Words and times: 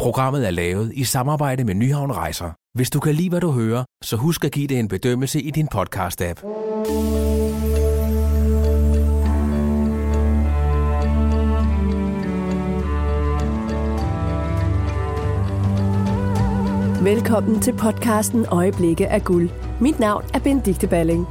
Programmet 0.00 0.46
er 0.46 0.50
lavet 0.50 0.92
i 0.94 1.04
samarbejde 1.04 1.64
med 1.64 1.74
Nyhavn 1.74 2.12
Rejser. 2.12 2.50
Hvis 2.74 2.90
du 2.90 3.00
kan 3.00 3.14
lide, 3.14 3.28
hvad 3.28 3.40
du 3.40 3.50
hører, 3.50 3.84
så 4.02 4.16
husk 4.16 4.44
at 4.44 4.52
give 4.52 4.66
det 4.66 4.78
en 4.78 4.88
bedømmelse 4.88 5.40
i 5.40 5.50
din 5.50 5.68
podcast-app. 5.74 6.46
Velkommen 17.04 17.60
til 17.60 17.72
podcasten 17.72 18.46
Øjeblikke 18.52 19.08
af 19.08 19.24
guld. 19.24 19.50
Mit 19.80 20.00
navn 20.00 20.24
er 20.34 20.38
Benedikte 20.38 20.86
Balling. 20.86 21.26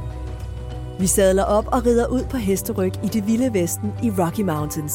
Vi 1.00 1.06
sadler 1.06 1.44
op 1.44 1.66
og 1.66 1.86
rider 1.86 2.06
ud 2.06 2.24
på 2.30 2.36
hesteryg 2.36 2.92
i 3.04 3.06
det 3.06 3.26
vilde 3.26 3.54
vesten 3.54 3.92
i 4.02 4.10
Rocky 4.10 4.40
Mountains. 4.40 4.94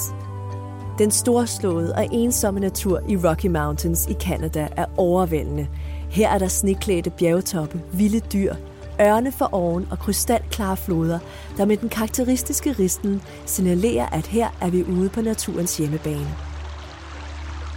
Den 0.98 1.12
storslåede 1.12 1.96
og 1.96 2.08
ensomme 2.12 2.60
natur 2.60 3.02
i 3.10 3.18
Rocky 3.18 3.46
Mountains 3.46 4.08
i 4.08 4.14
Canada 4.14 4.68
er 4.78 4.86
overvældende. 4.98 5.68
Her 6.10 6.30
er 6.30 6.38
der 6.38 6.48
sneklædte 6.48 7.10
bjergtoppe, 7.10 7.82
vilde 7.94 8.20
dyr, 8.20 8.56
ørne 9.02 9.32
for 9.32 9.50
oven 9.52 9.88
og 9.92 10.00
krystalklare 10.00 10.78
floder, 10.78 11.20
der 11.58 11.66
med 11.66 11.78
den 11.78 11.90
karakteristiske 11.90 12.72
risten 12.72 13.22
signalerer, 13.46 14.10
at 14.10 14.28
her 14.28 14.48
er 14.62 14.70
vi 14.70 14.84
ude 14.84 15.10
på 15.10 15.22
naturens 15.22 15.78
hjemmebane. 15.78 16.36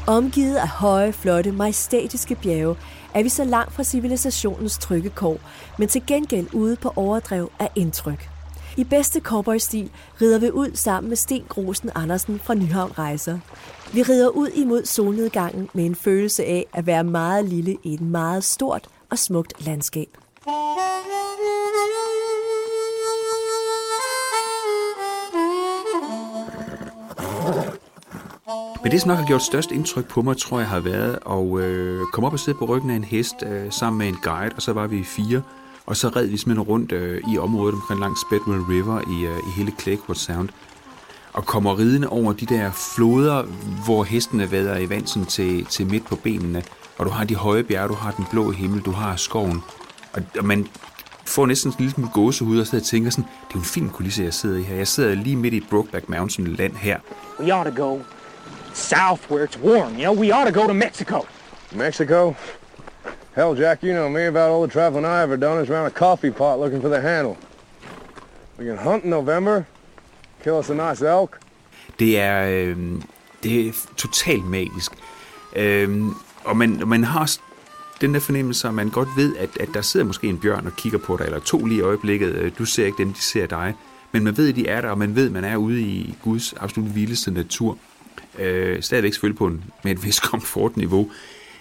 Omgivet 0.06 0.56
af 0.56 0.69
høje, 0.69 1.12
flotte, 1.12 1.53
majestætiske 1.53 2.34
bjerge, 2.34 2.77
er 3.14 3.23
vi 3.23 3.28
så 3.28 3.45
langt 3.45 3.73
fra 3.73 3.84
civilisationens 3.84 4.78
trygge 4.78 5.11
kår, 5.11 5.39
men 5.78 5.89
til 5.89 6.03
gengæld 6.06 6.47
ude 6.55 6.77
på 6.77 6.92
overdrev 6.97 7.50
af 7.59 7.70
indtryk. 7.77 8.38
I 8.78 8.84
bedste 8.84 9.20
cowboystil 9.20 9.91
rider 10.20 10.38
vi 10.38 10.50
ud 10.50 10.70
sammen 10.74 11.09
med 11.09 11.16
Sten 11.16 11.45
Grosen 11.48 11.91
Andersen 11.95 12.38
fra 12.38 12.55
Nyhavn 12.55 12.98
Rejser. 12.98 13.38
Vi 13.92 14.02
rider 14.02 14.28
ud 14.28 14.48
imod 14.48 14.84
solnedgangen 14.84 15.69
med 15.73 15.84
en 15.84 15.95
følelse 15.95 16.45
af 16.45 16.66
at 16.73 16.86
være 16.86 17.05
meget 17.05 17.45
lille 17.45 17.77
i 17.83 17.95
et 17.95 18.00
meget 18.00 18.45
stort 18.45 18.88
og 19.10 19.19
smukt 19.19 19.66
landskab. 19.66 20.08
Men 28.83 28.92
det, 28.92 29.00
som 29.00 29.08
nok 29.08 29.19
har 29.19 29.27
gjort 29.27 29.42
størst 29.42 29.70
indtryk 29.70 30.08
på 30.08 30.22
mig, 30.22 30.36
tror 30.36 30.58
jeg 30.58 30.69
har 30.69 30.81
været 30.81 31.19
at 31.31 31.64
øh, 31.64 32.00
komme 32.12 32.27
op 32.27 32.33
og 32.33 32.38
sidde 32.38 32.58
på 32.58 32.64
ryggen 32.64 32.91
af 32.91 32.97
en 32.97 33.05
hest 33.05 33.34
øh, 33.47 33.72
sammen 33.72 33.98
med 33.98 34.08
en 34.08 34.16
guide, 34.22 34.55
og 34.56 34.62
så 34.62 34.72
var 34.72 34.86
vi 34.86 35.05
fire. 35.05 35.42
Og 35.89 35.97
så 35.97 36.08
red 36.08 36.27
vi 36.27 36.36
simpelthen 36.36 36.69
rundt 36.69 36.92
øh, 36.92 37.20
i 37.33 37.39
området 37.39 37.75
omkring 37.75 38.00
langs 38.00 38.20
Bedwell 38.31 38.61
River 38.61 39.00
i, 39.00 39.27
øh, 39.27 39.39
i 39.39 39.50
hele 39.56 39.72
Clakewood 39.81 40.14
Sound. 40.14 40.48
Og 41.33 41.47
kommer 41.47 41.78
ridende 41.78 42.08
over 42.08 42.33
de 42.33 42.47
der 42.47 42.70
floder, 42.72 43.42
hvor 43.84 44.05
hestene 44.05 44.50
vader 44.53 44.78
i 44.78 44.89
vand 44.89 45.06
sådan 45.06 45.27
til, 45.27 45.64
til 45.64 45.86
midt 45.86 46.06
på 46.06 46.16
benene. 46.16 46.62
Og 46.98 47.06
du 47.06 47.11
har 47.11 47.25
de 47.25 47.34
høje 47.34 47.62
bjerge, 47.62 47.89
du 47.89 47.94
har 47.94 48.11
den 48.11 48.25
blå 48.31 48.50
himmel, 48.50 48.81
du 48.81 48.91
har 48.91 49.16
skoven. 49.16 49.62
Og, 50.12 50.22
og 50.39 50.44
man 50.44 50.69
får 51.27 51.47
næsten 51.47 51.70
en 51.70 51.75
lille 51.78 51.92
smule 51.92 52.11
gåsehud 52.14 52.61
og 52.61 52.66
sidder 52.66 52.83
og 52.83 52.86
tænker 52.86 53.11
sådan, 53.11 53.25
det 53.25 53.55
er 53.55 53.55
jo 53.55 53.61
en 53.61 53.64
fin 53.64 53.91
kulisse, 53.91 54.22
jeg 54.22 54.34
sidder 54.34 54.59
i 54.59 54.62
her. 54.62 54.77
Jeg 54.77 54.89
sidder 54.89 55.14
lige 55.14 55.36
midt 55.36 55.55
i 55.55 55.61
Brokeback 55.70 56.09
Mountain 56.09 56.47
land 56.47 56.77
her. 56.77 56.98
We 57.41 57.55
ought 57.55 57.77
to 57.77 57.83
go 57.84 58.00
south 58.75 59.31
where 59.31 59.44
it's 59.48 59.64
warm. 59.64 59.92
You 59.92 60.00
know, 60.00 60.14
we 60.14 60.34
ought 60.34 60.55
to 60.55 60.61
go 60.61 60.66
to 60.66 60.75
Mexico. 60.75 61.27
Mexico? 61.72 62.34
Hell, 63.39 63.55
Jack, 63.55 63.84
you 63.84 63.92
know 63.92 64.08
me. 64.08 64.27
About 64.27 64.50
all 64.50 64.67
the 64.67 64.72
traveling 64.72 65.05
I 65.05 65.22
ever 65.22 65.36
done 65.36 65.62
is 65.62 65.70
around 65.70 65.86
a 65.86 65.91
coffee 65.91 66.31
pot 66.31 66.58
looking 66.58 66.81
for 66.81 66.89
the 66.89 67.00
handle. 67.00 67.36
We 68.58 68.64
can 68.64 68.77
hunt 68.77 69.05
in 69.05 69.11
November, 69.11 69.64
kill 70.42 70.56
us 70.58 70.70
a 70.70 70.75
nice 70.75 71.03
elk. 71.03 71.39
Det 71.98 72.19
er, 72.19 72.48
øh, 72.50 72.77
det 73.42 73.66
er 73.66 73.72
totalt 73.97 74.44
magisk. 74.44 74.92
Øh, 75.56 76.05
og 76.44 76.56
man, 76.56 76.83
man 76.86 77.05
har 77.05 77.39
den 78.00 78.14
der 78.14 78.20
fornemmelse, 78.20 78.69
at 78.69 78.75
man 78.75 78.91
godt 78.91 79.09
ved, 79.16 79.36
at, 79.36 79.50
at 79.61 79.69
der 79.75 79.81
sidder 79.81 80.06
måske 80.06 80.27
en 80.27 80.39
bjørn 80.39 80.66
og 80.66 80.72
kigger 80.77 80.98
på 80.98 81.16
dig, 81.16 81.25
eller 81.25 81.41
to 81.41 81.64
lige 81.64 81.78
i 81.78 81.83
øjeblikket. 81.83 82.34
Øh, 82.34 82.53
du 82.59 82.64
ser 82.64 82.86
ikke 82.86 82.98
dem, 82.98 83.12
de 83.12 83.22
ser 83.22 83.47
dig. 83.47 83.75
Men 84.12 84.25
man 84.25 84.37
ved, 84.37 84.49
at 84.49 84.56
de 84.56 84.69
er 84.69 84.81
der, 84.81 84.88
og 84.88 84.99
man 84.99 85.16
ved, 85.16 85.26
at 85.26 85.32
man 85.32 85.44
er 85.44 85.56
ude 85.56 85.81
i 85.81 86.16
Guds 86.22 86.55
absolut 86.60 86.94
vildeste 86.94 87.31
natur. 87.31 87.78
Øh, 88.38 88.82
stadigvæk 88.82 89.12
selvfølgelig 89.12 89.38
på 89.38 89.47
en, 89.47 89.65
med 89.82 89.93
et 89.93 90.05
vis 90.05 90.20
komfortniveau. 90.31 91.10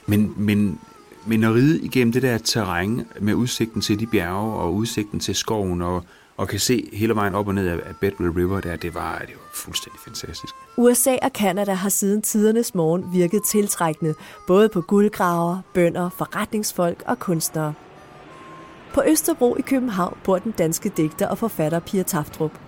Men, 0.06 0.34
men, 0.38 0.80
men 1.28 1.44
at 1.44 1.54
ride 1.54 1.80
igennem 1.80 2.12
det 2.12 2.22
der 2.22 2.38
terræn 2.38 3.06
med 3.20 3.34
udsigten 3.34 3.82
til 3.82 4.00
de 4.00 4.08
bjerge 4.08 4.54
og 4.54 4.74
udsigten 4.74 5.20
til 5.20 5.36
skoven 5.36 5.82
og, 5.82 6.04
og 6.38 6.48
kan 6.48 6.60
se 6.60 6.90
hele 6.94 7.16
vejen 7.16 7.36
op 7.36 7.48
og 7.48 7.56
ned 7.56 7.68
af 7.68 7.96
Bedwell 8.02 8.32
River 8.32 8.62
der, 8.62 8.76
det 8.76 8.94
var, 8.94 9.18
det 9.20 9.36
var 9.36 9.50
fuldstændig 9.54 10.00
fantastisk. 10.06 10.54
USA 10.78 11.18
og 11.22 11.34
Kanada 11.34 11.74
har 11.74 11.90
siden 11.90 12.22
tidernes 12.22 12.76
morgen 12.76 13.04
virket 13.14 13.42
tiltrækkende, 13.44 14.14
både 14.48 14.70
på 14.70 14.82
guldgraver, 14.82 15.60
bønder, 15.74 16.10
forretningsfolk 16.10 17.04
og 17.06 17.20
kunstnere. 17.20 17.74
På 18.94 19.04
Østerbro 19.08 19.56
i 19.60 19.62
København 19.62 20.18
bor 20.24 20.38
den 20.38 20.52
danske 20.52 20.90
digter 20.90 21.28
og 21.28 21.38
forfatter 21.38 21.80
Pia 21.80 22.04
Taftrup. 22.04 22.67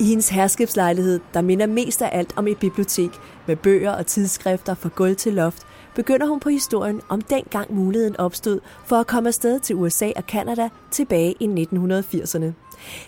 I 0.00 0.04
hendes 0.04 0.28
herskabslejlighed, 0.28 1.20
der 1.34 1.40
minder 1.40 1.66
mest 1.66 2.02
af 2.02 2.10
alt 2.12 2.32
om 2.36 2.46
et 2.46 2.58
bibliotek 2.58 3.10
med 3.46 3.56
bøger 3.56 3.90
og 3.90 4.06
tidsskrifter 4.06 4.74
fra 4.74 4.88
gulv 4.94 5.16
til 5.16 5.32
loft, 5.32 5.66
begynder 5.94 6.26
hun 6.26 6.40
på 6.40 6.48
historien 6.48 7.00
om 7.08 7.20
dengang 7.20 7.74
muligheden 7.74 8.16
opstod 8.16 8.60
for 8.84 8.96
at 8.96 9.06
komme 9.06 9.28
afsted 9.28 9.60
til 9.60 9.76
USA 9.76 10.10
og 10.16 10.26
Kanada 10.26 10.68
tilbage 10.90 11.34
i 11.40 11.46
1980'erne. 11.46 12.46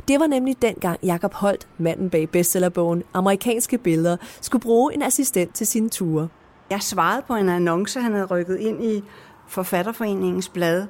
Det 0.09 0.21
var 0.21 0.27
nemlig 0.27 0.63
dengang 0.63 0.99
Jakob 1.03 1.35
Holt, 1.35 1.69
manden 1.79 2.11
bag 2.11 2.29
bestsellerbogen 2.31 3.03
Amerikanske 3.15 3.79
Billeder, 3.79 4.17
skulle 4.41 4.63
bruge 4.63 4.95
en 4.95 5.03
assistent 5.03 5.55
til 5.55 5.67
sine 5.67 5.89
ture. 5.89 6.29
Jeg 6.71 6.83
svarede 6.83 7.23
på 7.27 7.35
en 7.35 7.49
annonce, 7.49 8.01
han 8.01 8.13
havde 8.13 8.27
rykket 8.27 8.57
ind 8.57 8.85
i 8.85 9.03
Forfatterforeningens 9.49 10.49
blad, 10.49 10.87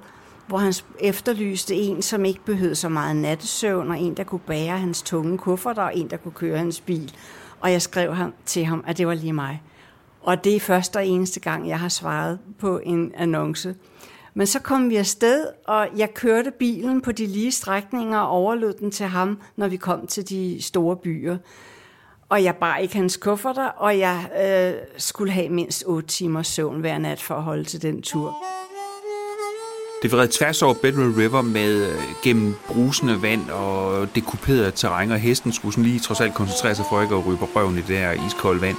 hvor 0.47 0.59
han 0.59 0.75
efterlyste 1.01 1.75
en, 1.75 2.03
som 2.03 2.25
ikke 2.25 2.45
behøvede 2.45 2.75
så 2.75 2.89
meget 2.89 3.17
nattesøvn, 3.17 3.91
og 3.91 3.99
en, 3.99 4.15
der 4.15 4.25
kunne 4.25 4.41
bære 4.41 4.79
hans 4.79 5.03
tunge 5.03 5.39
kufferter, 5.39 5.83
og 5.83 5.97
en, 5.97 6.11
der 6.11 6.17
kunne 6.17 6.33
køre 6.33 6.59
hans 6.59 6.81
bil. 6.81 7.13
Og 7.61 7.73
jeg 7.73 7.83
skrev 7.83 8.15
ham, 8.15 8.35
til 8.47 8.65
ham, 8.65 8.85
at 8.87 8.99
det 8.99 9.07
var 9.07 9.15
lige 9.15 9.33
mig. 9.33 9.63
Og 10.21 10.45
det 10.45 10.57
er 10.57 10.61
første 10.61 10.97
og 10.97 11.07
eneste 11.07 11.41
gang, 11.41 11.69
jeg 11.69 11.81
har 11.81 11.89
svaret 11.89 12.39
på 12.59 12.79
en 12.79 13.13
annonce. 13.17 13.75
Men 14.35 14.47
så 14.47 14.61
kom 14.61 14.91
vi 14.91 14.97
afsted, 14.97 15.47
og 15.67 15.89
jeg 15.97 16.15
kørte 16.15 16.51
bilen 16.51 17.01
på 17.01 17.13
de 17.13 17.27
lige 17.27 17.53
strækninger 17.53 18.19
og 18.19 18.29
overlod 18.29 18.73
den 18.73 18.91
til 18.91 19.07
ham, 19.07 19.41
når 19.57 19.69
vi 19.69 19.77
kom 19.77 20.07
til 20.07 20.29
de 20.29 20.63
store 20.63 20.97
byer. 20.97 21.37
Og 22.29 22.45
jeg 22.45 22.57
bar 22.57 22.77
ikke 22.77 22.97
hans 22.97 23.17
kufferter, 23.17 23.67
og 23.67 23.99
jeg 23.99 24.31
øh, 24.47 24.87
skulle 24.97 25.33
have 25.33 25.49
mindst 25.49 25.85
8 25.87 26.09
timers 26.09 26.47
søvn 26.47 26.81
hver 26.81 26.99
nat 26.99 27.23
for 27.23 27.35
at 27.35 27.43
holde 27.43 27.65
til 27.65 27.83
den 27.83 28.03
tur. 28.03 28.37
Det 30.05 30.13
var 30.13 30.27
tværs 30.31 30.63
over 30.63 30.75
Bedwell 30.75 31.15
River 31.15 31.43
med 31.43 31.91
øh, 31.91 31.99
gennem 32.23 32.55
brusende 32.67 33.23
vand 33.23 33.51
og 33.51 34.09
det 34.15 34.25
kuperede 34.25 34.71
terræn, 34.71 35.11
og 35.13 35.19
hesten 35.19 35.53
skulle 35.53 35.73
sådan 35.73 35.85
lige 35.85 36.01
trods 36.01 36.21
alt 36.21 36.35
koncentrere 36.35 36.75
sig 36.75 36.85
for 36.89 37.03
ikke 37.03 37.15
at 37.15 37.27
ryge 37.27 37.39
på 37.39 37.49
røven 37.55 37.75
i 37.75 37.81
det 37.81 37.89
der 37.89 38.27
iskolde 38.27 38.61
vand. 38.61 38.77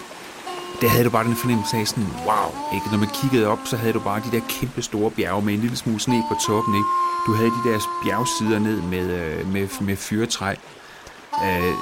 Der 0.82 0.88
havde 0.88 1.06
du 1.06 1.10
bare 1.10 1.24
den 1.24 1.36
fornemmelse 1.36 1.78
af 1.78 1.88
sådan, 1.88 2.08
wow, 2.26 2.50
ikke? 2.74 2.86
Når 2.92 2.98
man 2.98 3.10
kiggede 3.22 3.48
op, 3.48 3.60
så 3.66 3.78
havde 3.78 3.94
du 3.94 4.00
bare 4.00 4.22
de 4.32 4.36
der 4.36 4.44
kæmpe 4.50 4.82
store 4.82 5.12
bjerge 5.12 5.42
med 5.46 5.54
en 5.54 5.60
lille 5.60 5.78
smule 5.78 6.00
sne 6.00 6.24
på 6.30 6.36
toppen, 6.48 6.76
ikke? 6.76 6.90
Du 7.28 7.34
havde 7.34 7.50
de 7.50 7.70
der 7.70 7.80
bjergsider 8.04 8.60
ned 8.60 8.82
med, 8.82 9.06
øh, 9.20 9.54
med, 9.54 9.68
med 9.82 9.96
fyretræ. 9.96 10.52
Øh, 11.44 11.74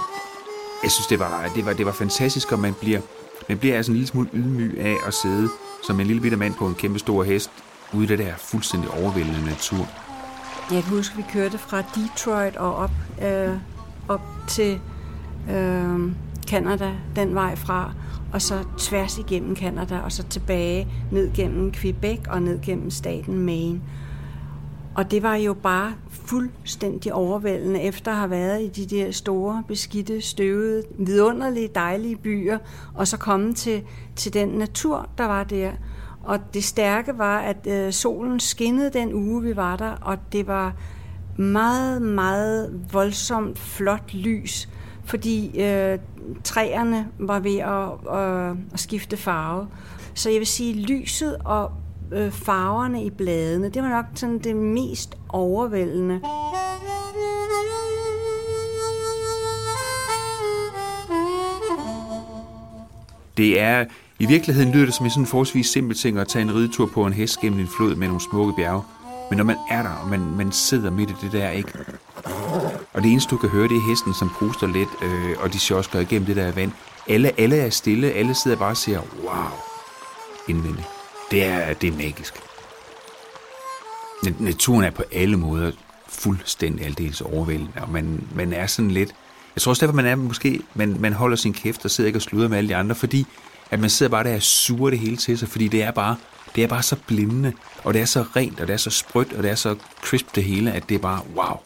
jeg 0.84 0.92
synes, 0.92 1.08
det 1.10 1.20
var, 1.20 1.52
det 1.56 1.66
var, 1.66 1.74
det 1.74 1.86
var 1.86 1.92
fantastisk, 1.92 2.52
og 2.52 2.60
man 2.60 2.74
bliver, 2.74 3.02
man 3.50 3.58
bliver 3.58 3.78
altså 3.78 3.92
en 3.92 3.96
lille 3.96 4.08
smule 4.08 4.30
ydmyg 4.34 4.76
af 4.80 4.96
at 5.08 5.14
sidde 5.14 5.50
som 5.88 6.00
en 6.00 6.08
lille 6.08 6.22
bitte 6.22 6.38
mand 6.38 6.54
på 6.54 6.68
en 6.68 6.76
kæmpe 6.76 7.00
stor 7.00 7.24
hest 7.24 7.52
ude 7.94 8.04
i 8.04 8.08
det 8.08 8.20
der 8.20 8.34
fuldstændig 8.38 8.90
overvældende 8.90 9.46
natur. 9.46 9.88
Jeg 10.72 10.84
kan 10.84 10.96
huske, 10.96 11.14
at 11.14 11.18
vi 11.18 11.32
kørte 11.34 11.58
fra 11.58 11.82
Detroit 11.82 12.56
og 12.56 12.76
op, 12.76 12.92
øh, 13.22 13.58
op 14.08 14.22
til 14.48 14.80
øh, 15.52 16.12
Canada 16.48 16.92
den 17.16 17.36
vej 17.36 17.56
fra, 17.56 17.94
og 18.34 18.42
så 18.42 18.64
tværs 18.78 19.18
igennem 19.18 19.56
Canada, 19.56 20.00
og 20.00 20.12
så 20.12 20.24
tilbage 20.24 20.88
ned 21.12 21.34
gennem 21.34 21.72
Quebec 21.72 22.20
og 22.30 22.42
ned 22.42 22.60
gennem 22.62 22.90
staten 22.92 23.38
Maine. 23.38 23.82
Og 24.96 25.12
det 25.12 25.24
var 25.24 25.36
jo 25.36 25.54
bare 25.54 25.94
fuldstændig 26.10 27.14
overvældende, 27.14 27.82
efter 27.82 28.12
at 28.12 28.18
have 28.18 28.30
været 28.30 28.62
i 28.62 28.68
de 28.68 28.96
der 28.96 29.12
store, 29.12 29.64
beskidte, 29.68 30.22
støvede, 30.22 30.84
vidunderlige, 31.00 31.70
dejlige 31.76 32.16
byer, 32.16 32.58
og 32.94 33.08
så 33.08 33.18
komme 33.18 33.54
til, 33.54 33.82
til 34.16 34.34
den 34.34 34.48
natur, 34.48 35.10
der 35.18 35.26
var 35.26 35.44
der. 35.44 35.72
Og 36.24 36.40
det 36.54 36.64
stærke 36.64 37.18
var, 37.18 37.40
at 37.40 37.68
øh, 37.68 37.94
solen 37.94 38.40
skinnede 38.40 38.90
den 38.94 39.14
uge, 39.14 39.44
vi 39.44 39.56
var 39.56 39.76
der, 39.76 39.92
og 40.02 40.18
det 40.32 40.48
var 40.48 40.74
meget, 41.38 42.02
meget 42.02 42.82
voldsomt 42.92 43.60
flot 43.60 44.14
lys, 44.14 44.70
fordi 45.06 45.62
øh, 45.62 46.00
træerne 46.44 47.08
var 47.20 47.40
ved 47.40 47.58
at, 47.58 48.18
øh, 48.20 48.58
at 48.74 48.80
skifte 48.80 49.18
farve. 49.18 49.68
Så 50.14 50.30
jeg 50.30 50.40
vil 50.40 50.48
sige, 50.48 50.82
lyset 50.82 51.38
og 51.46 51.72
øh, 52.12 52.32
farverne 52.32 53.04
i 53.04 53.10
bladene, 53.10 53.70
det 53.70 53.84
var 53.84 53.90
nok 53.90 54.06
sådan 54.16 54.40
det 54.40 54.56
mest 54.56 55.18
overvældende. 55.30 56.22
Det 63.38 63.62
er 63.62 63.86
i 64.24 64.26
virkeligheden 64.26 64.72
lyder 64.72 64.86
det 64.86 64.94
som 64.94 65.06
en 65.06 65.10
sådan 65.10 65.26
forholdsvis 65.26 65.68
simpel 65.68 65.98
ting 65.98 66.20
at 66.20 66.28
tage 66.28 66.42
en 66.42 66.56
ridetur 66.56 66.86
på 66.86 67.06
en 67.06 67.14
hest 67.14 67.40
gennem 67.40 67.60
en 67.60 67.68
flod 67.78 67.96
med 67.96 68.08
nogle 68.08 68.22
smukke 68.22 68.54
bjerge. 68.54 68.84
Men 69.30 69.38
når 69.38 69.44
man 69.44 69.58
er 69.70 69.84
der, 69.84 69.90
og 69.90 70.08
man, 70.08 70.20
man 70.20 70.52
sidder 70.52 70.92
midt 70.92 71.10
i 71.10 71.14
det 71.22 71.32
der, 71.32 71.50
ikke? 71.50 71.72
Og 72.94 73.04
det 73.04 73.12
eneste, 73.12 73.30
du 73.30 73.38
kan 73.38 73.50
høre, 73.50 73.68
det 73.68 73.78
er 73.78 73.90
hesten, 73.90 74.14
som 74.14 74.32
puster 74.40 74.68
lidt, 74.68 74.90
øh, 75.02 75.36
og 75.40 75.54
de 75.54 75.60
sjosker 75.60 76.00
igennem 76.00 76.26
det 76.26 76.36
der 76.36 76.52
vand. 76.52 76.72
Alle, 77.08 77.40
alle 77.40 77.58
er 77.58 77.70
stille, 77.70 78.12
alle 78.12 78.36
sidder 78.36 78.58
bare 78.58 78.70
og 78.70 78.78
siger, 78.78 79.02
wow, 79.24 79.52
indvendigt. 80.48 80.88
Det 81.32 81.46
er, 81.46 81.74
det 81.74 81.88
er 81.88 81.98
magisk. 81.98 82.34
Naturen 84.40 84.84
er 84.84 84.92
på 84.92 85.04
alle 85.12 85.38
måder 85.38 85.72
fuldstændig 86.08 86.86
aldeles 86.86 87.22
overvældende, 87.22 87.72
og 87.82 87.90
man, 87.90 88.28
man 88.36 88.54
er 88.54 88.68
sådan 88.68 88.92
lidt... 88.92 89.10
Jeg 89.56 89.62
tror 89.62 89.70
også 89.70 89.86
derfor, 89.86 89.96
man 89.96 90.06
er 90.06 90.16
måske... 90.16 90.62
Man, 90.74 90.98
man 91.00 91.14
holder 91.14 91.38
sin 91.38 91.54
kæft 91.54 91.86
og 91.86 91.92
sidder 91.92 92.08
ikke 92.08 92.18
og 92.18 92.22
sluder 92.22 92.48
med 92.48 92.58
alle 92.58 92.70
de 92.70 92.76
andre, 92.76 92.96
fordi 92.96 93.28
at 93.74 93.80
man 93.80 93.90
sidder 93.90 94.10
bare 94.10 94.24
der 94.24 94.36
og 94.36 94.42
suger 94.42 94.90
det 94.90 95.00
hele 95.00 95.18
til 95.18 95.38
sig, 95.38 95.48
fordi 95.48 95.68
det 95.68 95.84
er 95.84 95.92
bare, 95.92 96.16
det 96.56 96.64
er 96.64 96.68
bare 96.68 96.84
så 96.84 96.96
blindende, 97.08 97.54
og 97.84 97.94
det 97.94 98.02
er 98.02 98.06
så 98.06 98.26
rent, 98.36 98.60
og 98.60 98.68
det 98.68 98.74
er 98.74 98.78
så 98.78 98.90
sprødt, 98.90 99.34
og 99.34 99.44
det 99.44 99.52
er 99.52 99.56
så 99.56 99.76
crisp 100.02 100.26
det 100.36 100.44
hele, 100.44 100.72
at 100.72 100.90
det 100.90 100.96
er 100.96 101.00
bare 101.00 101.22
wow. 101.36 101.58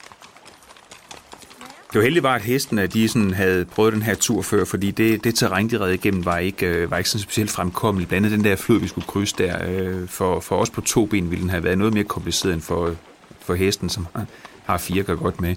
Det 1.94 2.00
var 2.00 2.02
heldigt 2.02 2.24
bare, 2.24 2.36
at 2.36 2.42
hestene 2.42 2.88
de 2.88 3.08
sådan 3.08 3.34
havde 3.34 3.66
prøvet 3.66 3.94
den 3.94 4.02
her 4.02 4.16
tur 4.16 4.42
før, 4.42 4.66
fordi 4.66 4.92
det, 4.92 5.24
det 5.24 5.36
terræn, 5.36 5.70
de 5.70 5.80
red 5.80 5.94
igennem, 5.94 6.26
var 6.26 6.38
ikke, 6.38 6.66
øh, 6.66 6.92
var 6.92 6.98
ikke 6.98 7.10
sådan 7.10 7.24
specielt 7.24 7.52
fremkommeligt. 7.52 8.10
Blandt 8.10 8.26
andet 8.28 8.38
den 8.38 8.46
der 8.46 8.56
flod, 8.56 8.80
vi 8.80 8.88
skulle 8.88 9.08
krydse 9.08 9.36
der, 9.38 9.70
øh, 9.70 10.08
for, 10.08 10.40
for 10.40 10.58
os 10.58 10.70
på 10.70 10.82
to 10.82 11.06
ben 11.06 11.32
ville 11.32 11.42
den 11.42 11.50
have 11.50 11.64
været 11.64 11.78
noget 11.78 11.94
mere 11.94 12.04
kompliceret 12.04 12.54
end 12.54 12.62
for, 12.62 12.96
for 13.40 13.56
hesten, 13.56 13.90
som 13.90 14.08
har 14.66 14.78
fire 14.78 15.04
gør 15.04 15.16
godt 15.16 15.42
med. 15.42 15.56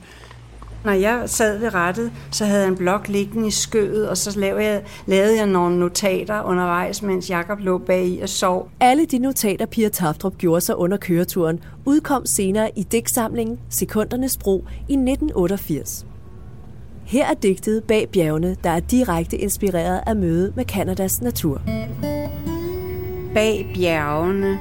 Når 0.84 0.92
jeg 0.92 1.22
sad 1.26 1.58
ved 1.58 1.74
rettet, 1.74 2.12
så 2.30 2.44
havde 2.44 2.60
jeg 2.60 2.68
en 2.68 2.76
blok 2.76 3.08
liggende 3.08 3.48
i 3.48 3.50
skødet, 3.50 4.08
og 4.08 4.16
så 4.16 4.38
lavede 4.38 4.64
jeg, 4.64 4.82
lavede 5.06 5.36
jeg 5.36 5.46
nogle 5.46 5.78
notater 5.78 6.42
undervejs, 6.42 7.02
mens 7.02 7.30
Jakob 7.30 7.58
lå 7.60 7.78
bag 7.78 8.06
i 8.06 8.20
og 8.20 8.28
sov. 8.28 8.68
Alle 8.80 9.06
de 9.06 9.18
notater, 9.18 9.66
Pia 9.66 9.88
Taftrup 9.88 10.38
gjorde 10.38 10.60
sig 10.60 10.76
under 10.76 10.96
køreturen, 10.96 11.60
udkom 11.84 12.26
senere 12.26 12.70
i 12.76 12.82
digtsamlingen 12.82 13.58
Sekundernes 13.70 14.38
Bro 14.38 14.64
i 14.88 14.92
1988. 14.92 16.06
Her 17.04 17.26
er 17.26 17.34
digtet 17.34 17.84
Bag 17.84 18.08
bjergene, 18.12 18.56
der 18.64 18.70
er 18.70 18.80
direkte 18.80 19.36
inspireret 19.36 20.00
af 20.06 20.16
mødet 20.16 20.56
med 20.56 20.64
Kanadas 20.64 21.22
natur. 21.22 21.62
Bag 23.34 23.70
bjergene 23.74 24.58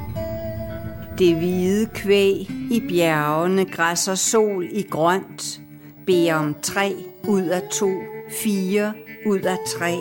det 1.19 1.36
hvide 1.36 1.86
kvæg 1.86 2.51
i 2.72 2.81
bjergene, 2.89 3.65
græsser 3.65 4.15
sol 4.15 4.68
i 4.72 4.81
grønt, 4.81 5.62
beder 6.10 6.36
om 6.36 6.56
tre 6.62 6.96
ud 7.28 7.44
af 7.44 7.62
to, 7.72 7.90
fire 8.30 8.94
ud 9.26 9.40
af 9.40 9.58
tre. 9.68 9.96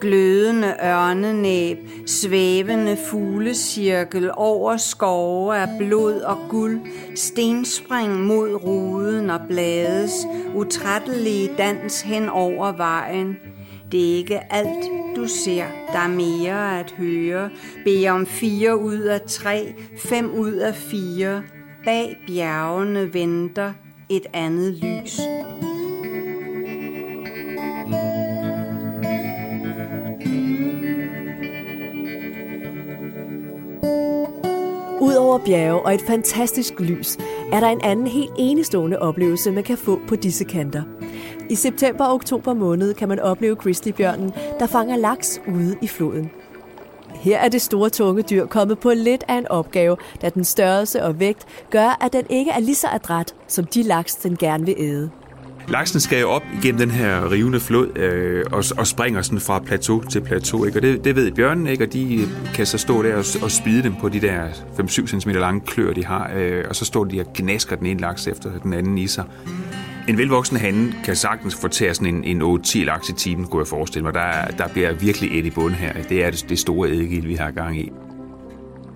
Glødende 0.00 0.74
ørnenæb, 0.84 1.78
svævende 2.06 2.96
fuglecirkel 3.10 4.30
over 4.36 4.76
skove 4.76 5.56
af 5.56 5.68
blod 5.78 6.20
og 6.20 6.38
guld, 6.48 6.80
stenspring 7.14 8.20
mod 8.20 8.54
ruden 8.54 9.30
og 9.30 9.40
blades, 9.48 10.12
utrættelige 10.54 11.50
dans 11.58 12.00
hen 12.00 12.28
over 12.28 12.72
vejen. 12.72 13.36
Det 13.92 14.10
er 14.12 14.16
ikke 14.16 14.52
alt, 14.52 14.90
du 15.16 15.28
ser, 15.28 15.64
der 15.92 15.98
er 15.98 16.08
mere 16.08 16.80
at 16.80 16.90
høre. 16.98 17.50
Bed 17.84 18.08
om 18.08 18.26
fire 18.26 18.78
ud 18.78 18.98
af 18.98 19.20
tre, 19.20 19.74
fem 19.98 20.30
ud 20.34 20.52
af 20.52 20.74
fire. 20.74 21.42
Bag 21.84 22.16
bjergene 22.26 23.14
venter 23.14 23.72
et 24.08 24.26
andet 24.32 24.72
lys. 24.72 25.20
Udover 35.00 35.38
bjerge 35.44 35.80
og 35.80 35.94
et 35.94 36.00
fantastisk 36.00 36.80
lys, 36.80 37.16
er 37.52 37.60
der 37.60 37.68
en 37.68 37.80
anden 37.80 38.06
helt 38.06 38.30
enestående 38.38 38.98
oplevelse, 38.98 39.52
man 39.52 39.64
kan 39.64 39.78
få 39.78 40.00
på 40.08 40.16
disse 40.16 40.44
kanter. 40.44 40.82
I 41.50 41.54
september 41.54 42.04
og 42.04 42.14
oktober 42.14 42.54
måned 42.54 42.94
kan 42.94 43.08
man 43.08 43.20
opleve 43.20 43.56
grizzlybjørnen, 43.56 44.32
der 44.58 44.66
fanger 44.66 44.96
laks 44.96 45.40
ude 45.48 45.76
i 45.82 45.86
floden. 45.86 46.30
Her 47.20 47.38
er 47.38 47.48
det 47.48 47.62
store 47.62 47.90
tunge 47.90 48.22
dyr 48.22 48.46
kommet 48.46 48.78
på 48.78 48.90
lidt 48.90 49.24
af 49.28 49.34
en 49.34 49.48
opgave, 49.48 49.96
da 50.22 50.28
den 50.28 50.44
størrelse 50.44 51.02
og 51.02 51.20
vægt 51.20 51.46
gør, 51.70 52.04
at 52.04 52.12
den 52.12 52.24
ikke 52.30 52.50
er 52.50 52.60
lige 52.60 52.74
så 52.74 52.88
adræt 52.92 53.34
som 53.48 53.64
de 53.64 53.82
laks, 53.82 54.14
den 54.14 54.36
gerne 54.36 54.66
vil 54.66 54.74
æde. 54.78 55.10
Laksen 55.68 56.00
skal 56.00 56.20
jo 56.20 56.30
op 56.30 56.42
igennem 56.62 56.78
den 56.78 56.90
her 56.90 57.30
rivende 57.30 57.60
flod 57.60 57.98
øh, 57.98 58.44
og, 58.52 58.64
og 58.78 58.86
springer 58.86 59.22
sådan 59.22 59.40
fra 59.40 59.58
plateau 59.58 60.02
til 60.02 60.20
plateau. 60.20 60.64
Ikke? 60.64 60.78
Og 60.78 60.82
det, 60.82 61.04
det 61.04 61.16
ved 61.16 61.32
bjørnen, 61.32 61.66
ikke? 61.66 61.84
og 61.84 61.92
de 61.92 62.28
kan 62.54 62.66
så 62.66 62.78
stå 62.78 63.02
der 63.02 63.16
og, 63.16 63.24
og 63.42 63.50
spide 63.50 63.82
dem 63.82 63.94
på 64.00 64.08
de 64.08 64.20
der 64.20 64.48
5-7 64.48 65.06
cm 65.06 65.30
lange 65.30 65.60
klør, 65.60 65.92
de 65.92 66.04
har. 66.04 66.30
Øh, 66.36 66.64
og 66.68 66.76
så 66.76 66.84
står 66.84 67.04
de 67.04 67.20
og 67.20 67.26
gnasker 67.34 67.76
den 67.76 67.86
ene 67.86 68.00
laks 68.00 68.26
efter 68.26 68.50
den 68.62 68.72
anden 68.72 68.98
i 68.98 69.06
sig. 69.06 69.24
En 70.08 70.18
velvoksen 70.18 70.56
hande 70.56 70.94
kan 71.04 71.16
sagtens 71.16 71.54
fortære 71.54 71.94
sådan 71.94 72.14
en, 72.14 72.42
en 72.42 72.60
8-10 72.64 72.78
laks 72.78 73.08
i 73.08 73.12
timen, 73.12 73.46
kunne 73.46 73.60
jeg 73.60 73.66
forestille 73.66 74.04
mig. 74.04 74.14
Der, 74.14 74.46
der 74.58 74.68
bliver 74.68 74.92
virkelig 74.92 75.38
et 75.38 75.46
i 75.46 75.50
bund 75.50 75.74
her. 75.74 76.02
Det 76.02 76.24
er 76.24 76.30
det, 76.30 76.46
det 76.48 76.58
store 76.58 76.88
eddikil, 76.90 77.28
vi 77.28 77.34
har 77.34 77.50
gang 77.50 77.80
i. 77.80 77.92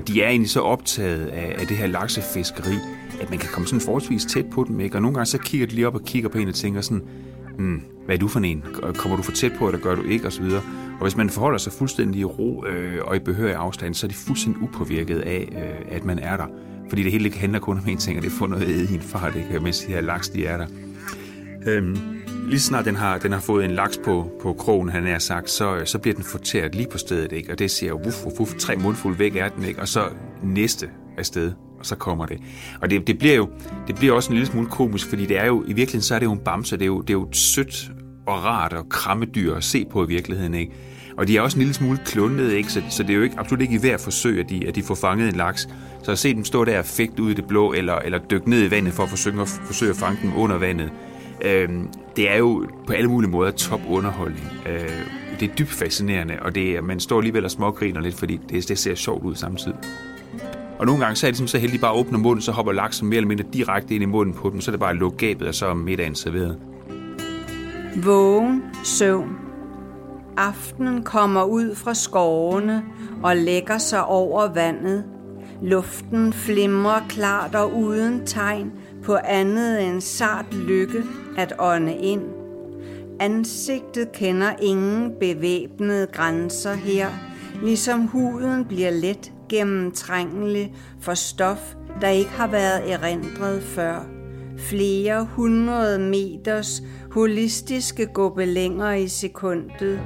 De 0.07 0.23
er 0.23 0.29
egentlig 0.29 0.51
så 0.51 0.61
optaget 0.61 1.27
af, 1.27 1.55
af 1.59 1.67
det 1.67 1.77
her 1.77 1.87
laksefiskeri, 1.87 2.75
at 3.21 3.31
man 3.31 3.39
kan 3.39 3.49
komme 3.53 3.67
sådan 3.67 3.81
forholdsvis 3.81 4.25
tæt 4.25 4.47
på 4.51 4.65
dem. 4.69 4.81
Ikke? 4.81 4.97
Og 4.97 5.03
nogle 5.03 5.15
gange 5.15 5.27
så 5.27 5.39
kigger 5.39 5.67
de 5.67 5.75
lige 5.75 5.87
op 5.87 5.95
og 5.95 6.05
kigger 6.05 6.29
på 6.29 6.39
en 6.39 6.49
og 6.49 6.55
tænker 6.55 6.81
sådan, 6.81 7.03
hmm, 7.59 7.83
hvad 8.05 8.15
er 8.15 8.19
du 8.19 8.29
for 8.29 8.41
en? 8.41 8.65
Kommer 8.95 9.17
du 9.17 9.23
for 9.23 9.33
tæt 9.33 9.53
på, 9.59 9.69
eller 9.69 9.81
gør 9.81 9.95
du 9.95 10.03
ikke? 10.03 10.27
Og 10.27 10.33
så 10.33 10.43
videre. 10.43 10.63
Og 10.93 11.03
hvis 11.03 11.17
man 11.17 11.31
forholder 11.31 11.59
sig 11.59 11.73
fuldstændig 11.73 12.21
i 12.21 12.25
ro 12.25 12.65
øh, 12.67 12.99
og 13.05 13.17
i 13.17 13.19
behørig 13.19 13.55
afstand, 13.55 13.95
så 13.95 14.07
er 14.07 14.09
de 14.09 14.15
fuldstændig 14.15 14.63
upåvirket 14.63 15.19
af, 15.19 15.49
øh, 15.53 15.97
at 15.97 16.05
man 16.05 16.19
er 16.19 16.37
der. 16.37 16.47
Fordi 16.89 17.03
det 17.03 17.13
hele 17.13 17.33
handler 17.33 17.59
kun 17.59 17.79
om 17.79 17.89
en 17.89 17.99
ting, 17.99 18.19
og 18.19 18.23
det 18.25 18.33
er 18.41 18.47
noget 18.47 18.69
æde 18.69 18.89
i 18.91 18.95
en 18.95 19.01
fart, 19.01 19.37
ikke? 19.37 19.61
mens 19.61 19.81
de 19.81 19.93
her 19.93 20.01
laks, 20.01 20.29
de 20.29 20.47
er 20.47 20.57
der. 20.57 20.67
Øhm, 21.67 21.97
lige 22.47 22.61
snart 22.61 22.85
den 22.85 22.97
har, 22.97 23.19
den 23.19 23.33
har 23.33 23.41
fået 23.41 23.65
en 23.65 23.71
laks 23.71 23.99
på, 24.05 24.31
på 24.43 24.53
krogen, 24.53 24.89
han 24.89 25.07
er 25.07 25.19
sagt, 25.19 25.51
så, 25.51 25.77
øh, 25.77 25.87
så 25.87 25.99
bliver 25.99 26.15
den 26.15 26.25
fortæret 26.25 26.75
lige 26.75 26.89
på 26.89 26.99
stedet, 26.99 27.33
ikke? 27.33 27.53
og 27.53 27.59
det 27.59 27.71
siger, 27.71 27.95
wuff, 27.95 28.25
wuff, 28.25 28.41
wuff, 28.41 28.55
tre 28.55 28.77
mundfulde 28.77 29.19
væk 29.19 29.37
er 29.37 29.49
den, 29.49 29.65
ikke? 29.65 29.81
og 29.81 29.89
så 29.89 30.05
næste 30.43 30.91
afsted, 31.19 31.53
og 31.79 31.87
så 31.87 31.97
kommer 31.97 32.27
det. 32.27 32.39
Og 32.81 32.91
det, 32.91 33.07
det, 33.07 33.19
bliver 33.19 33.35
jo 33.35 33.49
det 33.87 33.95
bliver 33.97 34.15
også 34.15 34.31
en 34.31 34.35
lille 34.35 34.47
smule 34.47 34.67
komisk, 34.67 35.09
fordi 35.09 35.27
det 35.27 35.39
er 35.39 35.47
jo, 35.47 35.63
i 35.63 35.73
virkeligheden 35.73 36.03
så 36.03 36.15
er 36.15 36.19
det 36.19 36.27
jo 36.27 36.33
en 36.33 36.39
bamse, 36.45 36.77
det 36.77 36.83
er 36.83 36.87
jo, 36.87 37.01
det 37.01 37.11
er 37.11 37.15
jo 37.15 37.29
et 37.29 37.37
sødt 37.37 37.91
og 38.27 38.45
rart 38.45 38.73
og 38.73 38.89
krammedyr 38.89 39.55
at 39.55 39.65
se 39.65 39.87
på 39.91 40.05
i 40.05 40.09
virkeligheden, 40.09 40.55
ikke? 40.55 40.73
Og 41.17 41.29
de 41.29 41.37
er 41.37 41.41
også 41.41 41.57
en 41.57 41.61
lille 41.61 41.75
smule 41.75 41.99
klundede, 42.07 42.57
ikke? 42.57 42.73
Så, 42.73 42.83
så 42.91 43.03
det 43.03 43.11
er 43.11 43.15
jo 43.15 43.23
ikke, 43.23 43.39
absolut 43.39 43.61
ikke 43.63 43.75
i 43.75 43.79
hver 43.79 43.99
forsøg, 43.99 44.41
at 44.41 44.51
de, 44.51 44.69
at 44.69 44.75
de 44.75 44.83
får 44.83 44.95
fanget 44.95 45.29
en 45.29 45.37
laks. 45.37 45.69
Så 46.03 46.13
at 46.13 46.19
se 46.19 46.35
dem 46.35 46.45
stå 46.45 46.65
der 46.65 46.79
og 46.79 46.85
fægte 46.85 47.23
ud 47.23 47.31
i 47.31 47.35
det 47.35 47.47
blå, 47.47 47.73
eller, 47.73 47.95
eller 47.95 48.19
dykke 48.19 48.51
ned 48.51 48.67
i 48.67 48.71
vandet 48.71 48.93
for 48.93 49.03
at 49.03 49.09
forsøge, 49.09 49.41
at 49.41 49.49
forsøge 49.49 49.91
at 49.91 49.97
fange 49.97 50.19
dem 50.23 50.37
under 50.37 50.59
vandet, 50.59 50.91
øh, 51.45 51.69
det 52.17 52.31
er 52.31 52.37
jo 52.37 52.67
på 52.87 52.93
alle 52.93 53.11
mulige 53.11 53.31
måder 53.31 53.51
top 53.51 53.81
underholdning. 53.89 54.47
Øh, 54.69 54.89
det 55.41 55.51
er 55.51 55.55
dybt 55.55 55.71
fascinerende, 55.71 56.35
og 56.43 56.55
det 56.55 56.77
er, 56.77 56.81
man 56.81 57.01
står 57.01 57.19
alligevel 57.19 57.45
og 57.45 57.51
smågriner 57.51 58.01
lidt, 58.01 58.15
fordi 58.15 58.41
det, 58.49 58.69
det 58.69 58.79
ser 58.79 58.95
sjovt 58.95 59.25
ud 59.25 59.35
samtidig. 59.35 59.79
Og 60.79 60.87
nogle 60.87 61.01
gange 61.01 61.17
så 61.17 61.27
er 61.27 61.31
det 61.31 61.35
ligesom, 61.35 61.47
så 61.47 61.59
heldig 61.59 61.81
bare 61.81 61.93
åbner 61.93 62.19
munden, 62.19 62.43
så 62.43 62.53
hopper 62.53 62.73
laksen 62.73 63.09
mere 63.09 63.17
eller 63.17 63.29
mindre 63.29 63.45
direkte 63.53 63.95
ind 63.95 64.03
i 64.03 64.07
munden 64.07 64.35
på 64.35 64.51
dem, 64.51 64.61
så 64.61 64.71
er 64.71 64.73
det 64.73 64.81
bare 64.81 64.95
lukket 64.95 65.21
gabet, 65.21 65.49
og 65.49 65.55
så 65.55 65.67
er 65.67 65.75
middagen 65.75 66.15
serveret. 66.15 66.59
Vågen 68.05 68.63
søvn. 68.85 69.37
Aftenen 70.37 71.03
kommer 71.03 71.45
ud 71.45 71.75
fra 71.75 71.95
skovene 71.95 72.85
og 73.23 73.37
lægger 73.37 73.79
sig 73.79 74.05
over 74.05 74.55
vandet. 74.55 75.05
Luften 75.63 76.33
flimrer 76.33 77.01
klart 77.09 77.55
og 77.55 77.77
uden 77.77 78.27
tegn 78.27 78.73
på 79.05 79.17
andet 79.25 79.83
end 79.83 80.01
sart 80.01 80.55
lykke 80.55 81.03
at 81.37 81.53
ånde 81.59 81.95
ind. 81.95 82.23
Ansigtet 83.21 84.13
kender 84.13 84.53
ingen 84.63 85.13
bevæbnede 85.21 86.07
grænser 86.07 86.75
her, 86.75 87.09
ligesom 87.63 88.07
huden 88.07 88.65
bliver 88.65 88.91
let 88.91 89.33
gennemtrængelig 89.49 90.75
for 91.01 91.15
stof, 91.15 91.75
der 92.01 92.09
ikke 92.09 92.31
har 92.31 92.47
været 92.47 92.93
erindret 92.93 93.63
før. 93.63 94.07
Flere 94.59 95.29
hundrede 95.37 95.99
meters 95.99 96.83
holistiske 97.11 98.07
gobelænger 98.07 98.93
i 98.93 99.09
sekundet. 99.09 100.01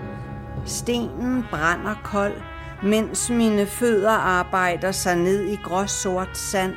Stenen 0.66 1.44
brænder 1.50 2.00
kold, 2.04 2.34
mens 2.82 3.30
mine 3.30 3.66
fødder 3.66 4.10
arbejder 4.10 4.92
sig 4.92 5.16
ned 5.16 5.44
i 5.44 5.58
gråsort 5.64 6.38
sand. 6.38 6.72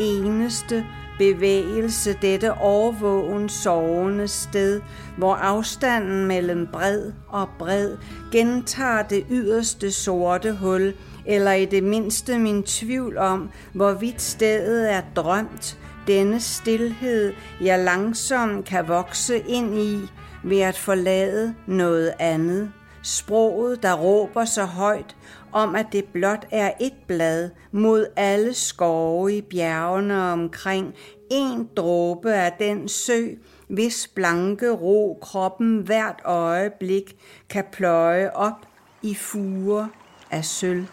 Eneste 0.00 0.84
bevægelse 1.18 2.16
dette 2.22 2.52
overvågen 2.52 3.48
sovende 3.48 4.28
sted, 4.28 4.80
hvor 5.16 5.34
afstanden 5.34 6.26
mellem 6.26 6.66
bred 6.72 7.12
og 7.28 7.48
bred 7.58 7.96
gentager 8.32 9.02
det 9.02 9.26
yderste 9.30 9.92
sorte 9.92 10.52
hul, 10.52 10.94
eller 11.26 11.52
i 11.52 11.64
det 11.64 11.82
mindste 11.82 12.38
min 12.38 12.62
tvivl 12.62 13.18
om, 13.18 13.50
hvorvidt 13.72 14.22
stedet 14.22 14.92
er 14.92 15.02
drømt, 15.16 15.78
denne 16.06 16.40
stillhed, 16.40 17.32
jeg 17.60 17.78
langsomt 17.78 18.64
kan 18.64 18.88
vokse 18.88 19.38
ind 19.38 19.78
i 19.78 19.98
ved 20.44 20.60
at 20.60 20.76
forlade 20.76 21.54
noget 21.66 22.12
andet, 22.18 22.72
Sproget, 23.08 23.82
der 23.82 23.94
råber 23.94 24.44
så 24.44 24.64
højt 24.64 25.16
om, 25.52 25.74
at 25.74 25.86
det 25.92 26.04
blot 26.04 26.46
er 26.50 26.70
et 26.80 26.92
blad 27.06 27.50
mod 27.72 28.06
alle 28.16 28.54
skove 28.54 29.36
i 29.36 29.40
bjergene 29.40 30.22
omkring, 30.22 30.94
en 31.30 31.68
dråbe 31.76 32.32
af 32.32 32.52
den 32.58 32.88
sø, 32.88 33.26
hvis 33.68 34.10
blanke 34.14 34.70
ro 34.70 35.18
kroppen 35.22 35.78
hvert 35.78 36.20
øjeblik 36.24 37.16
kan 37.50 37.64
pløje 37.72 38.30
op 38.30 38.66
i 39.02 39.14
fure 39.14 39.88
af 40.30 40.44
sølv. 40.44 40.86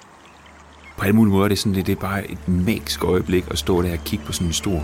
På 0.97 1.03
alle 1.03 1.15
mulige 1.15 1.33
måder 1.33 1.45
er 1.45 1.49
det, 1.49 1.59
sådan, 1.59 1.75
det, 1.75 1.87
det 1.87 1.91
er 1.91 2.01
bare 2.01 2.31
et 2.31 2.47
magisk 2.47 3.03
øjeblik 3.03 3.51
at 3.51 3.57
stå 3.57 3.81
der 3.81 3.91
og 3.91 3.99
kigge 4.05 4.25
på 4.25 4.31
sådan 4.31 4.47
en 4.47 4.53
stor 4.53 4.83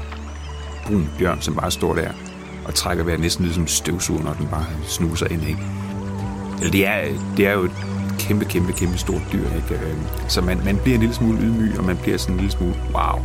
brun 0.85 1.09
bjørn, 1.17 1.41
som 1.41 1.55
bare 1.55 1.71
står 1.71 1.95
der 1.95 2.11
og 2.65 2.75
trækker 2.75 3.03
vejret 3.03 3.19
næsten 3.19 3.45
ligesom 3.45 3.67
støvsuger, 3.67 4.23
når 4.23 4.33
den 4.33 4.47
bare 4.47 4.65
snuser 4.87 5.27
ind. 5.27 5.47
Ikke? 5.47 5.88
Eller 6.59 6.71
det 6.71 6.87
er, 6.87 7.01
det 7.37 7.47
er 7.47 7.53
jo 7.53 7.63
et 7.63 7.71
kæmpe, 8.19 8.45
kæmpe, 8.45 8.73
kæmpe 8.73 8.97
stort 8.97 9.21
dyr. 9.33 9.45
Ikke? 9.55 9.85
Øhm, 9.85 10.01
så 10.27 10.41
man, 10.41 10.61
man 10.65 10.77
bliver 10.77 10.95
en 10.95 10.99
lille 10.99 11.15
smule 11.15 11.37
ydmyg, 11.41 11.77
og 11.77 11.83
man 11.83 11.97
bliver 11.97 12.17
sådan 12.17 12.35
en 12.35 12.39
lille 12.39 12.51
smule 12.51 12.73
wow. 12.93 13.19